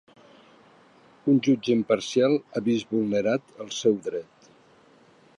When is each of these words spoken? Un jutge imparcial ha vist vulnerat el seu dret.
Un 1.33 1.41
jutge 1.47 1.71
imparcial 1.79 2.33
ha 2.59 2.63
vist 2.69 2.95
vulnerat 2.97 3.53
el 3.65 3.69
seu 3.81 3.99
dret. 4.07 4.49